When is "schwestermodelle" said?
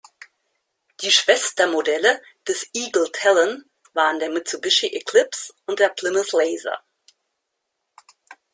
1.11-2.23